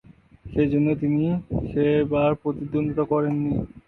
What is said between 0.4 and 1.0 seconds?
সে জন্য